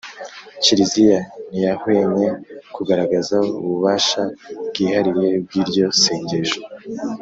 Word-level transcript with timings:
“kiliziya 0.63 1.19
ntiyahwemye 1.49 2.27
kugaragaza 2.75 3.37
ububasha 3.61 4.21
bwihariye 4.67 5.29
bw’ryo 5.43 5.85
sengesho 6.01 6.61